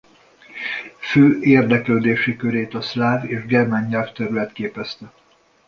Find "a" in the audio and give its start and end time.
2.73-2.81, 3.41-3.45